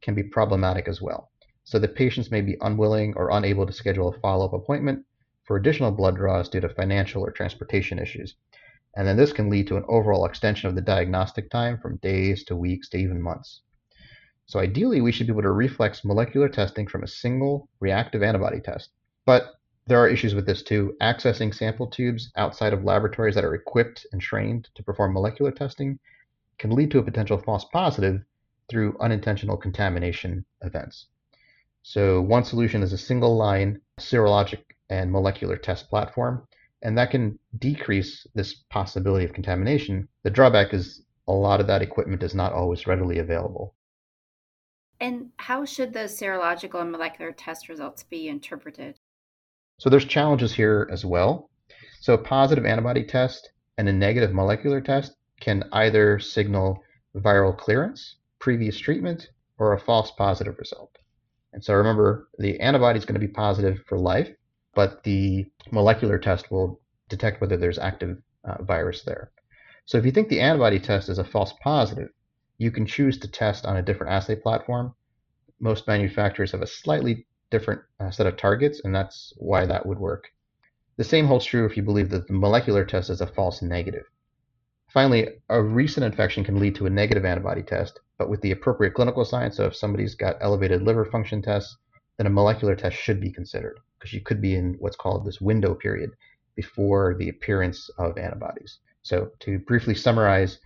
can 0.02 0.14
be 0.14 0.24
problematic 0.24 0.90
as 0.90 1.02
well. 1.02 1.32
So 1.64 1.80
the 1.80 1.88
patients 1.88 2.32
may 2.32 2.42
be 2.42 2.58
unwilling 2.60 3.14
or 3.16 3.30
unable 3.30 3.66
to 3.66 3.72
schedule 3.72 4.10
a 4.10 4.20
follow 4.20 4.48
up 4.48 4.54
appointment 4.54 5.06
for 5.46 5.56
additional 5.56 5.92
blood 5.92 6.18
draws 6.18 6.50
due 6.50 6.60
to 6.60 6.68
financial 6.68 7.26
or 7.26 7.32
transportation 7.32 7.98
issues. 7.98 8.36
And 8.98 9.08
then 9.08 9.16
this 9.16 9.32
can 9.32 9.50
lead 9.50 9.68
to 9.68 9.78
an 9.78 9.86
overall 9.88 10.26
extension 10.26 10.68
of 10.68 10.76
the 10.76 10.82
diagnostic 10.82 11.50
time 11.50 11.78
from 11.78 11.96
days 12.00 12.44
to 12.44 12.58
weeks 12.58 12.90
to 12.90 12.98
even 12.98 13.22
months. 13.22 13.62
So 14.48 14.60
ideally, 14.60 15.02
we 15.02 15.12
should 15.12 15.28
be 15.28 15.34
able 15.34 15.42
to 15.42 15.52
reflex 15.52 16.06
molecular 16.06 16.50
testing 16.50 16.88
from 16.88 17.04
a 17.04 17.08
single 17.08 17.68
reactive 17.80 18.22
antibody 18.22 18.60
test. 18.60 18.92
But 19.26 19.56
there 19.88 20.00
are 20.00 20.08
issues 20.08 20.34
with 20.34 20.46
this 20.46 20.64
too. 20.64 20.96
Accessing 21.02 21.54
sample 21.54 21.88
tubes 21.88 22.32
outside 22.36 22.74
of 22.74 22.84
laboratories 22.84 23.36
that 23.36 23.46
are 23.46 23.54
equipped 23.54 24.06
and 24.12 24.20
trained 24.20 24.70
to 24.76 24.84
perform 24.84 25.14
molecular 25.14 25.52
testing 25.52 26.00
can 26.58 26.72
lead 26.72 26.90
to 26.92 27.00
a 27.00 27.04
potential 27.04 27.38
false 27.38 27.66
positive 27.66 28.24
through 28.68 28.98
unintentional 29.00 29.58
contamination 29.58 30.44
events. 30.62 31.08
So, 31.84 32.20
one 32.20 32.44
solution 32.44 32.82
is 32.82 32.94
a 32.94 32.98
single 32.98 33.38
line 33.38 33.80
serologic 34.00 34.64
and 34.90 35.12
molecular 35.12 35.56
test 35.56 35.88
platform, 35.90 36.48
and 36.82 36.98
that 36.98 37.12
can 37.12 37.38
decrease 37.60 38.26
this 38.34 38.56
possibility 38.72 39.24
of 39.24 39.34
contamination. 39.34 40.08
The 40.24 40.32
drawback 40.32 40.74
is 40.74 41.04
a 41.28 41.32
lot 41.32 41.62
of 41.62 41.68
that 41.68 41.84
equipment 41.84 42.24
is 42.24 42.34
not 42.34 42.54
always 42.54 42.88
readily 42.88 43.20
available. 43.20 43.75
And 45.00 45.32
how 45.38 45.66
should 45.66 45.94
the 45.94 46.08
serological 46.08 46.82
and 46.82 46.92
molecular 46.92 47.32
test 47.32 47.70
results 47.70 48.04
be 48.04 48.28
interpreted? 48.28 48.96
So 49.78 49.90
there's 49.90 50.06
challenges 50.06 50.54
here 50.54 50.88
as 50.92 51.04
well. 51.04 51.50
So 52.00 52.14
a 52.14 52.18
positive 52.18 52.66
antibody 52.66 53.04
test 53.04 53.52
and 53.78 53.90
a 53.90 53.94
negative 53.94 54.34
molecular 54.34 54.80
test 54.80 55.16
can 55.42 55.64
either 55.74 56.20
signal 56.20 56.82
viral 57.16 57.58
clearance, 57.58 58.18
previous 58.40 58.78
treatment, 58.78 59.28
or 59.58 59.74
a 59.74 59.80
false 59.80 60.12
positive 60.12 60.58
result. 60.60 60.98
And 61.54 61.64
so 61.64 61.74
remember, 61.74 62.30
the 62.38 62.60
antibody 62.60 63.00
is 63.00 63.06
going 63.06 63.20
to 63.20 63.28
be 63.28 63.32
positive 63.32 63.80
for 63.88 63.98
life, 63.98 64.30
but 64.74 65.04
the 65.04 65.46
molecular 65.72 66.18
test 66.18 66.52
will 66.52 66.82
detect 67.10 67.42
whether 67.42 67.58
there's 67.58 67.80
active 67.80 68.18
uh, 68.44 68.62
virus 68.64 69.04
there. 69.04 69.32
So 69.86 69.98
if 69.98 70.06
you 70.06 70.12
think 70.12 70.30
the 70.30 70.42
antibody 70.42 70.80
test 70.80 71.10
is 71.10 71.18
a 71.18 71.24
false 71.24 71.54
positive, 71.62 72.10
you 72.58 72.72
can 72.72 72.86
choose 72.86 73.20
to 73.20 73.28
test 73.28 73.66
on 73.66 73.78
a 73.78 73.82
different 73.82 74.14
assay 74.14 74.36
platform. 74.36 74.94
Most 75.60 75.88
manufacturers 75.88 76.52
have 76.52 76.62
a 76.62 76.68
slightly 76.68 77.28
different 77.52 77.82
uh, 78.00 78.12
set 78.12 78.28
of 78.28 78.38
targets, 78.38 78.82
and 78.84 78.94
that's 78.94 79.34
why 79.38 79.66
that 79.66 79.86
would 79.86 80.00
work. 80.00 80.30
The 80.98 81.04
same 81.04 81.28
holds 81.28 81.46
true 81.46 81.66
if 81.66 81.76
you 81.76 81.84
believe 81.84 82.10
that 82.10 82.28
the 82.28 82.34
molecular 82.34 82.86
test 82.86 83.10
is 83.10 83.22
a 83.22 83.28
false 83.28 83.62
negative. 83.62 84.06
Finally, 84.88 85.28
a 85.50 85.62
recent 85.62 86.06
infection 86.06 86.44
can 86.44 86.60
lead 86.60 86.76
to 86.76 86.86
a 86.86 86.90
negative 86.90 87.26
antibody 87.26 87.62
test, 87.62 88.00
but 88.18 88.30
with 88.30 88.40
the 88.42 88.52
appropriate 88.52 88.94
clinical 88.94 89.26
sign, 89.26 89.52
so 89.52 89.66
if 89.66 89.76
somebody's 89.76 90.16
got 90.16 90.38
elevated 90.40 90.82
liver 90.82 91.04
function 91.04 91.42
tests, 91.42 91.76
then 92.18 92.28
a 92.28 92.30
molecular 92.30 92.76
test 92.76 92.96
should 92.96 93.20
be 93.20 93.32
considered 93.32 93.78
because 94.00 94.14
you 94.14 94.22
could 94.22 94.40
be 94.40 94.56
in 94.56 94.76
what's 94.80 94.96
called 94.96 95.26
this 95.26 95.42
window 95.42 95.76
period 95.76 96.12
before 96.56 97.16
the 97.20 97.28
appearance 97.28 97.90
of 97.98 98.18
antibodies. 98.18 98.80
So, 99.04 99.32
to 99.42 99.60
briefly 99.60 99.96
summarize, 99.96 100.60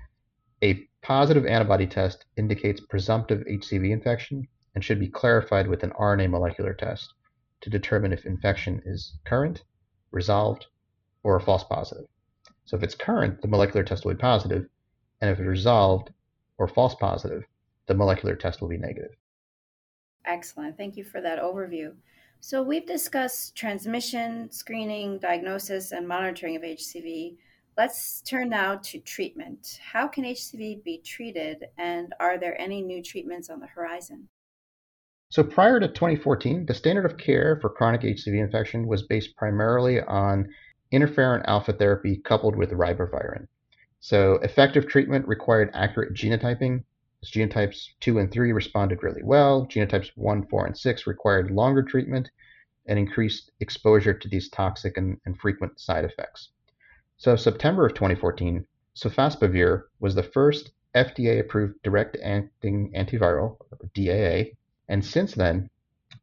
a 0.64 0.88
positive 1.02 1.46
antibody 1.46 1.88
test 1.88 2.26
indicates 2.38 2.82
presumptive 2.82 3.42
HCV 3.42 3.92
infection 3.92 4.48
and 4.76 4.84
should 4.84 5.00
be 5.00 5.08
clarified 5.08 5.68
with 5.68 5.84
an 5.84 5.92
RNA 5.92 6.30
molecular 6.30 6.74
test 6.74 7.14
to 7.62 7.70
determine 7.70 8.14
if 8.14 8.26
infection 8.26 8.82
is 8.86 9.18
current, 9.26 9.64
resolved, 10.12 10.68
or 11.24 11.36
a 11.36 11.42
false 11.42 11.64
positive. 11.64 12.06
So 12.66 12.78
if 12.78 12.84
it's 12.84 12.96
current, 12.96 13.42
the 13.42 13.48
molecular 13.48 13.84
test 13.84 14.06
will 14.06 14.14
be 14.14 14.20
positive, 14.20 14.68
and 15.22 15.30
if 15.30 15.40
it's 15.40 15.48
resolved 15.48 16.12
or 16.58 16.68
false 16.68 16.96
positive, 16.96 17.44
the 17.88 17.96
molecular 17.96 18.36
test 18.36 18.62
will 18.62 18.70
be 18.70 18.78
negative. 18.78 19.12
Excellent. 20.26 20.78
Thank 20.78 20.96
you 20.96 21.04
for 21.04 21.22
that 21.22 21.42
overview. 21.42 21.94
So 22.42 22.62
we've 22.62 22.86
discussed 22.86 23.56
transmission, 23.56 24.52
screening, 24.52 25.18
diagnosis, 25.18 25.92
and 25.92 26.08
monitoring 26.08 26.56
of 26.56 26.62
HCV. 26.62 27.36
Let's 27.78 28.22
turn 28.22 28.50
now 28.50 28.76
to 28.76 29.00
treatment. 29.00 29.80
How 29.82 30.08
can 30.08 30.26
HCV 30.26 30.84
be 30.84 30.98
treated, 31.00 31.66
and 31.78 32.14
are 32.20 32.38
there 32.38 32.60
any 32.60 32.82
new 32.82 33.02
treatments 33.02 33.50
on 33.50 33.60
the 33.60 33.68
horizon? 33.68 34.28
So 35.30 35.44
prior 35.44 35.80
to 35.80 35.88
2014, 35.88 36.66
the 36.66 36.74
standard 36.74 37.06
of 37.06 37.18
care 37.18 37.58
for 37.62 37.70
chronic 37.70 38.02
HCV 38.02 38.44
infection 38.44 38.88
was 38.88 39.04
based 39.04 39.36
primarily 39.36 40.02
on 40.02 40.50
interferon 40.92 41.44
alpha 41.46 41.72
therapy 41.72 42.18
coupled 42.18 42.56
with 42.56 42.72
ribavirin. 42.72 43.48
So 44.00 44.36
effective 44.36 44.88
treatment 44.88 45.28
required 45.28 45.70
accurate 45.74 46.14
genotyping. 46.14 46.84
As 47.22 47.32
genotypes 47.32 47.90
2 48.00 48.18
and 48.18 48.32
3 48.32 48.52
responded 48.54 49.04
really 49.04 49.24
well. 49.24 49.68
Genotypes 49.68 50.10
1, 50.16 50.48
4, 50.48 50.66
and 50.66 50.78
6 50.78 51.06
required 51.08 51.52
longer 51.52 51.84
treatment 51.84 52.32
and 52.88 52.98
increased 52.98 53.52
exposure 53.60 54.14
to 54.14 54.28
these 54.28 54.50
toxic 54.50 54.98
and, 54.98 55.18
and 55.26 55.40
frequent 55.40 55.80
side 55.80 56.06
effects. 56.06 56.50
So 57.22 57.36
September 57.36 57.86
of 57.86 57.96
2014, 57.96 58.66
sofosbuvir 58.96 59.84
was 60.00 60.16
the 60.16 60.24
first 60.24 60.72
FDA-approved 60.96 61.76
direct-acting 61.84 62.94
antiviral, 62.96 63.58
or 63.60 63.78
DAA, 63.94 64.52
and 64.88 65.04
since 65.04 65.34
then, 65.34 65.70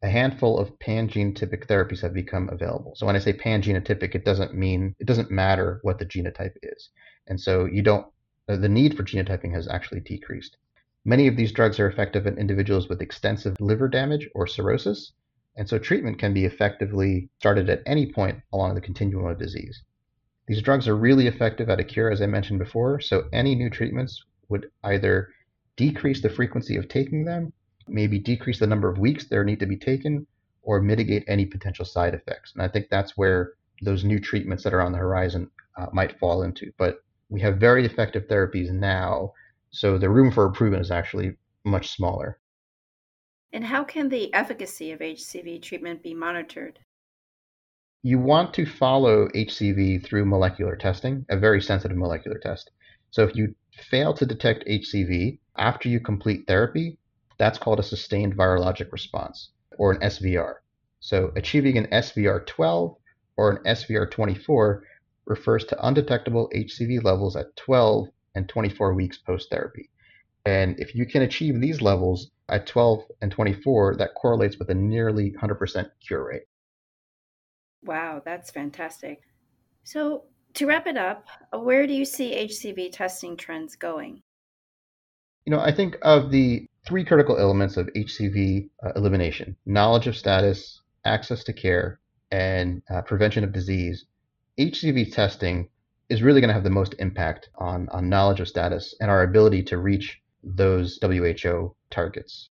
a 0.01 0.09
handful 0.09 0.57
of 0.57 0.79
pan-genotypic 0.79 1.67
therapies 1.67 2.01
have 2.01 2.15
become 2.15 2.49
available. 2.49 2.95
So 2.95 3.05
when 3.05 3.15
I 3.15 3.19
say 3.19 3.31
pan-genotypic, 3.31 4.15
it 4.15 4.25
doesn't 4.25 4.55
mean 4.55 4.95
it 4.97 5.05
doesn't 5.05 5.29
matter 5.29 5.79
what 5.83 5.99
the 5.99 6.05
genotype 6.07 6.55
is, 6.63 6.89
and 7.27 7.39
so 7.39 7.65
you 7.65 7.83
don't 7.83 8.07
uh, 8.49 8.55
the 8.55 8.67
need 8.67 8.97
for 8.97 9.03
genotyping 9.03 9.53
has 9.53 9.67
actually 9.67 9.99
decreased. 9.99 10.57
Many 11.05 11.27
of 11.27 11.35
these 11.35 11.51
drugs 11.51 11.79
are 11.79 11.87
effective 11.87 12.25
in 12.25 12.39
individuals 12.39 12.89
with 12.89 13.03
extensive 13.03 13.61
liver 13.61 13.87
damage 13.87 14.27
or 14.33 14.47
cirrhosis, 14.47 15.11
and 15.55 15.69
so 15.69 15.77
treatment 15.77 16.17
can 16.17 16.33
be 16.33 16.45
effectively 16.45 17.29
started 17.37 17.69
at 17.69 17.83
any 17.85 18.11
point 18.11 18.41
along 18.51 18.73
the 18.73 18.81
continuum 18.81 19.27
of 19.27 19.37
disease. 19.37 19.83
These 20.47 20.61
drugs 20.61 20.87
are 20.87 20.95
really 20.95 21.27
effective 21.27 21.69
at 21.69 21.79
a 21.79 21.83
cure, 21.83 22.11
as 22.11 22.21
I 22.21 22.25
mentioned 22.25 22.59
before, 22.59 22.99
so 22.99 23.27
any 23.33 23.55
new 23.55 23.69
treatments 23.69 24.23
would 24.49 24.71
either 24.83 25.29
decrease 25.75 26.21
the 26.21 26.29
frequency 26.29 26.77
of 26.77 26.87
taking 26.87 27.25
them 27.25 27.53
maybe 27.87 28.19
decrease 28.19 28.59
the 28.59 28.67
number 28.67 28.89
of 28.89 28.97
weeks 28.97 29.25
there 29.25 29.43
need 29.43 29.59
to 29.59 29.65
be 29.65 29.77
taken 29.77 30.25
or 30.61 30.81
mitigate 30.81 31.23
any 31.27 31.45
potential 31.45 31.85
side 31.85 32.13
effects. 32.13 32.53
And 32.53 32.61
I 32.61 32.67
think 32.67 32.87
that's 32.89 33.17
where 33.17 33.53
those 33.81 34.03
new 34.03 34.19
treatments 34.19 34.63
that 34.63 34.73
are 34.73 34.81
on 34.81 34.91
the 34.91 34.97
horizon 34.97 35.49
uh, 35.77 35.87
might 35.93 36.19
fall 36.19 36.43
into. 36.43 36.71
But 36.77 36.99
we 37.29 37.39
have 37.41 37.57
very 37.57 37.85
effective 37.85 38.27
therapies 38.27 38.71
now, 38.71 39.33
so 39.69 39.97
the 39.97 40.09
room 40.09 40.31
for 40.31 40.45
improvement 40.45 40.81
is 40.81 40.91
actually 40.91 41.35
much 41.63 41.91
smaller. 41.91 42.39
And 43.53 43.63
how 43.63 43.83
can 43.83 44.09
the 44.09 44.33
efficacy 44.33 44.91
of 44.91 44.99
HCV 44.99 45.61
treatment 45.61 46.03
be 46.03 46.13
monitored? 46.13 46.79
You 48.03 48.19
want 48.19 48.53
to 48.53 48.65
follow 48.65 49.27
HCV 49.29 50.05
through 50.05 50.25
molecular 50.25 50.75
testing, 50.75 51.25
a 51.29 51.37
very 51.37 51.59
sensitive 51.59 51.97
molecular 51.97 52.37
test. 52.37 52.69
So 53.09 53.23
if 53.23 53.35
you 53.35 53.55
fail 53.89 54.13
to 54.13 54.25
detect 54.25 54.67
HCV 54.67 55.39
after 55.57 55.89
you 55.89 55.99
complete 55.99 56.45
therapy, 56.45 56.99
that's 57.39 57.57
called 57.57 57.79
a 57.79 57.83
sustained 57.83 58.37
virologic 58.37 58.91
response, 58.91 59.49
or 59.79 59.91
an 59.91 60.01
SVR. 60.01 60.55
So 60.99 61.31
achieving 61.35 61.77
an 61.77 61.87
SVR 61.87 62.45
12 62.45 62.95
or 63.35 63.51
an 63.51 63.63
SVR 63.63 64.09
24 64.11 64.83
refers 65.25 65.65
to 65.65 65.87
undetectable 65.87 66.51
HCV 66.55 67.03
levels 67.03 67.35
at 67.35 67.55
12 67.55 68.09
and 68.35 68.47
24 68.47 68.93
weeks 68.93 69.17
post 69.17 69.49
therapy. 69.49 69.89
And 70.45 70.79
if 70.79 70.93
you 70.93 71.07
can 71.07 71.23
achieve 71.23 71.59
these 71.59 71.81
levels 71.81 72.29
at 72.47 72.67
12 72.67 73.05
and 73.21 73.31
24, 73.31 73.95
that 73.97 74.13
correlates 74.13 74.57
with 74.57 74.69
a 74.69 74.75
nearly 74.75 75.31
100% 75.31 75.89
cure 75.99 76.25
rate. 76.25 76.43
Wow, 77.83 78.21
that's 78.23 78.51
fantastic. 78.51 79.21
So, 79.83 80.23
to 80.55 80.65
wrap 80.65 80.87
it 80.87 80.97
up, 80.97 81.27
where 81.53 81.85
do 81.85 81.93
you 81.93 82.05
see 82.05 82.33
HCV 82.33 82.91
testing 82.91 83.37
trends 83.37 83.75
going? 83.75 84.21
You 85.45 85.51
know, 85.51 85.59
I 85.59 85.71
think 85.71 85.97
of 86.01 86.31
the 86.31 86.67
three 86.85 87.05
critical 87.05 87.37
elements 87.37 87.77
of 87.77 87.87
HCV 87.95 88.69
uh, 88.83 88.91
elimination 88.95 89.55
knowledge 89.65 90.07
of 90.07 90.17
status, 90.17 90.81
access 91.05 91.43
to 91.45 91.53
care, 91.53 91.99
and 92.31 92.81
uh, 92.89 93.01
prevention 93.01 93.43
of 93.43 93.53
disease, 93.53 94.05
HCV 94.59 95.13
testing 95.13 95.69
is 96.09 96.23
really 96.23 96.41
going 96.41 96.49
to 96.49 96.53
have 96.53 96.63
the 96.63 96.69
most 96.69 96.95
impact 96.99 97.49
on, 97.55 97.87
on 97.89 98.09
knowledge 98.09 98.39
of 98.39 98.47
status 98.47 98.95
and 98.99 99.11
our 99.11 99.23
ability 99.23 99.63
to 99.63 99.77
reach 99.77 100.21
those 100.43 100.99
WHO 101.01 101.75
targets. 101.89 102.49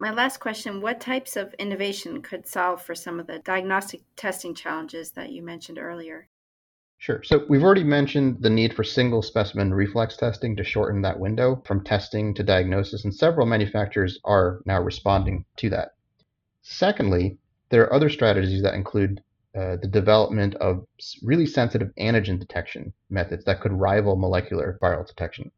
My 0.00 0.10
last 0.10 0.38
question 0.38 0.80
What 0.80 1.00
types 1.00 1.36
of 1.36 1.54
innovation 1.54 2.20
could 2.20 2.46
solve 2.46 2.82
for 2.82 2.94
some 2.94 3.20
of 3.20 3.28
the 3.28 3.38
diagnostic 3.38 4.02
testing 4.16 4.54
challenges 4.54 5.12
that 5.12 5.30
you 5.30 5.40
mentioned 5.42 5.78
earlier? 5.78 6.28
Sure. 6.98 7.22
So 7.22 7.44
we've 7.48 7.62
already 7.62 7.84
mentioned 7.84 8.40
the 8.40 8.50
need 8.50 8.74
for 8.74 8.82
single 8.82 9.22
specimen 9.22 9.72
reflex 9.72 10.16
testing 10.16 10.56
to 10.56 10.64
shorten 10.64 11.02
that 11.02 11.20
window 11.20 11.62
from 11.66 11.84
testing 11.84 12.34
to 12.34 12.42
diagnosis, 12.42 13.04
and 13.04 13.14
several 13.14 13.46
manufacturers 13.46 14.18
are 14.24 14.62
now 14.64 14.80
responding 14.80 15.44
to 15.58 15.70
that. 15.70 15.90
Secondly, 16.62 17.38
there 17.68 17.82
are 17.82 17.92
other 17.92 18.08
strategies 18.08 18.62
that 18.62 18.74
include 18.74 19.22
uh, 19.54 19.76
the 19.76 19.88
development 19.88 20.54
of 20.56 20.86
really 21.22 21.46
sensitive 21.46 21.90
antigen 21.98 22.40
detection 22.40 22.92
methods 23.10 23.44
that 23.44 23.60
could 23.60 23.72
rival 23.72 24.16
molecular 24.16 24.78
viral 24.82 25.06
detection. 25.06 25.52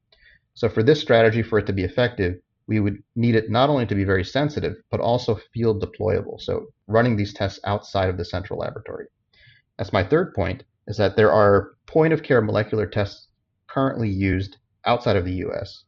So, 0.55 0.69
for 0.69 0.83
this 0.83 1.00
strategy, 1.00 1.43
for 1.43 1.59
it 1.59 1.66
to 1.66 1.73
be 1.73 1.85
effective, 1.85 2.40
we 2.66 2.80
would 2.80 3.02
need 3.14 3.35
it 3.35 3.50
not 3.50 3.70
only 3.70 3.87
to 3.87 3.94
be 3.94 4.04
very 4.04 4.25
sensitive, 4.25 4.76
but 4.90 5.00
also 5.00 5.40
field 5.52 5.82
deployable. 5.82 6.40
So, 6.40 6.66
running 6.87 7.16
these 7.16 7.32
tests 7.32 7.61
outside 7.64 8.08
of 8.08 8.16
the 8.16 8.25
central 8.25 8.58
laboratory. 8.58 9.06
That's 9.78 9.92
my 9.92 10.02
third 10.02 10.35
point 10.35 10.64
is 10.87 10.96
that 10.96 11.16
there 11.16 11.32
are 11.32 11.73
point 11.87 12.12
of 12.12 12.23
care 12.23 12.40
molecular 12.40 12.87
tests 12.87 13.28
currently 13.66 14.08
used 14.08 14.56
outside 14.85 15.16
of 15.16 15.25
the 15.25 15.44
US, 15.46 15.85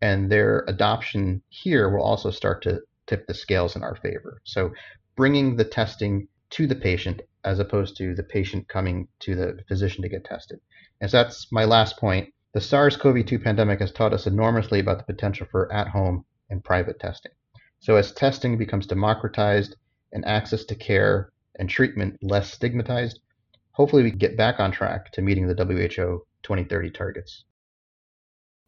and 0.00 0.30
their 0.30 0.64
adoption 0.68 1.42
here 1.48 1.88
will 1.88 2.02
also 2.02 2.30
start 2.30 2.62
to 2.62 2.80
tip 3.06 3.26
the 3.26 3.34
scales 3.34 3.76
in 3.76 3.82
our 3.82 3.96
favor. 3.96 4.40
So, 4.44 4.72
bringing 5.16 5.56
the 5.56 5.64
testing 5.64 6.28
to 6.50 6.66
the 6.66 6.74
patient 6.74 7.22
as 7.44 7.58
opposed 7.58 7.96
to 7.96 8.14
the 8.14 8.22
patient 8.22 8.68
coming 8.68 9.08
to 9.20 9.34
the 9.34 9.58
physician 9.66 10.02
to 10.02 10.08
get 10.08 10.24
tested. 10.24 10.60
And 11.00 11.10
so 11.10 11.22
that's 11.22 11.50
my 11.50 11.64
last 11.64 11.98
point. 11.98 12.32
The 12.54 12.60
SARS 12.60 12.98
CoV 12.98 13.24
2 13.24 13.38
pandemic 13.38 13.80
has 13.80 13.92
taught 13.92 14.12
us 14.12 14.26
enormously 14.26 14.78
about 14.78 14.98
the 14.98 15.10
potential 15.10 15.46
for 15.50 15.72
at 15.72 15.88
home 15.88 16.26
and 16.50 16.62
private 16.62 17.00
testing. 17.00 17.32
So, 17.80 17.96
as 17.96 18.12
testing 18.12 18.58
becomes 18.58 18.86
democratized 18.86 19.76
and 20.12 20.22
access 20.26 20.64
to 20.66 20.74
care 20.74 21.32
and 21.58 21.68
treatment 21.68 22.22
less 22.22 22.52
stigmatized, 22.52 23.20
hopefully 23.70 24.02
we 24.02 24.10
get 24.10 24.36
back 24.36 24.60
on 24.60 24.70
track 24.70 25.10
to 25.12 25.22
meeting 25.22 25.46
the 25.46 25.54
WHO 25.54 26.26
2030 26.42 26.90
targets. 26.90 27.44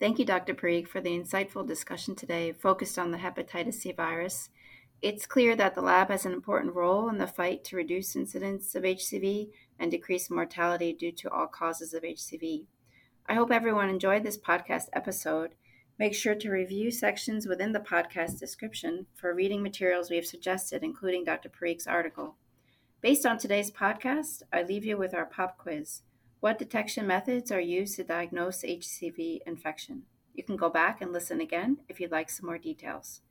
Thank 0.01 0.19
you, 0.19 0.25
Dr. 0.25 0.55
Parikh, 0.55 0.89
for 0.89 1.03
the 1.03 1.11
insightful 1.11 1.67
discussion 1.67 2.17
today 2.17 2.53
focused 2.53 2.99
on 2.99 3.11
the 3.11 3.19
hepatitis 3.19 3.75
C 3.75 3.93
virus. 3.93 4.49
It's 5.03 5.27
clear 5.27 5.55
that 5.57 5.75
the 5.75 5.83
lab 5.83 6.09
has 6.09 6.25
an 6.25 6.33
important 6.33 6.75
role 6.75 7.11
in 7.11 7.19
the 7.19 7.27
fight 7.27 7.65
to 7.65 7.77
reduce 7.77 8.17
incidence 8.17 8.75
of 8.75 8.85
HCV 8.85 9.51
and 9.79 9.91
decrease 9.91 10.31
mortality 10.31 10.95
due 10.95 11.13
to 11.13 11.31
all 11.31 11.47
causes 11.47 11.93
of 11.93 12.03
HCV. 12.03 12.65
I 13.27 13.35
hope 13.35 13.51
everyone 13.51 13.89
enjoyed 13.89 14.23
this 14.23 14.37
podcast 14.37 14.89
episode. 14.93 15.55
Make 15.99 16.15
sure 16.15 16.35
to 16.35 16.51
review 16.51 16.91
sections 16.91 17.47
within 17.47 17.73
the 17.73 17.81
podcast 17.81 18.39
description 18.39 19.07
for 19.15 19.33
reading 19.33 19.63
materials 19.63 20.11
we 20.11 20.17
have 20.17 20.27
suggested, 20.27 20.83
including 20.83 21.25
Dr. 21.25 21.49
Parikh's 21.49 21.87
article. 21.87 22.37
Based 23.01 23.25
on 23.25 23.39
today's 23.39 23.71
podcast, 23.71 24.43
I 24.53 24.63
leave 24.63 24.85
you 24.85 24.99
with 24.99 25.15
our 25.15 25.25
pop 25.25 25.57
quiz. 25.57 26.03
What 26.41 26.59
detection 26.59 27.07
methods 27.07 27.51
are 27.51 27.61
used 27.61 27.97
to 27.97 28.05
diagnose 28.05 28.63
HCV 28.63 29.39
infection? 29.47 30.03
You 30.35 30.45
can 30.45 30.57
go 30.57 30.69
back 30.69 31.01
and 31.01 31.11
listen 31.11 31.41
again 31.41 31.79
if 31.89 32.01
you'd 32.01 32.13
like 32.13 32.29
some 32.29 32.45
more 32.45 32.59
details. 32.59 33.23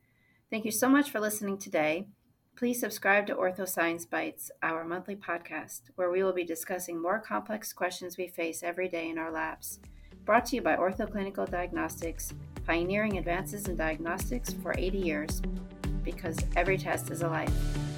Thank 0.50 0.64
you 0.64 0.72
so 0.72 0.88
much 0.88 1.08
for 1.08 1.20
listening 1.20 1.56
today. 1.56 2.08
Please 2.56 2.78
subscribe 2.78 3.26
to 3.26 3.34
OrthoScience 3.34 4.08
Bites, 4.08 4.52
our 4.62 4.84
monthly 4.84 5.16
podcast, 5.16 5.80
where 5.96 6.12
we 6.12 6.22
will 6.22 6.32
be 6.32 6.44
discussing 6.44 7.02
more 7.02 7.18
complex 7.18 7.72
questions 7.72 8.16
we 8.16 8.28
face 8.28 8.62
every 8.62 8.88
day 8.88 9.10
in 9.10 9.18
our 9.18 9.32
labs. 9.32 9.80
Brought 10.24 10.46
to 10.46 10.56
you 10.56 10.62
by 10.62 10.76
Ortho 10.76 11.10
Clinical 11.10 11.46
Diagnostics, 11.46 12.32
pioneering 12.64 13.18
advances 13.18 13.66
in 13.66 13.74
diagnostics 13.74 14.52
for 14.52 14.72
80 14.78 14.98
years, 14.98 15.42
because 16.04 16.38
every 16.54 16.78
test 16.78 17.10
is 17.10 17.22
a 17.22 17.28
life. 17.28 17.52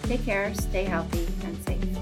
Take 0.05 0.25
care, 0.25 0.55
stay 0.55 0.85
healthy, 0.85 1.27
and 1.45 1.62
safe. 1.66 1.96